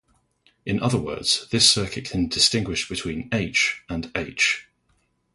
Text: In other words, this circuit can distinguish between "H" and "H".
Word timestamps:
In 0.65 0.79
other 0.79 0.97
words, 0.97 1.47
this 1.51 1.69
circuit 1.69 2.05
can 2.09 2.27
distinguish 2.27 2.89
between 2.89 3.29
"H" 3.31 3.83
and 3.87 4.11
"H". 4.15 4.65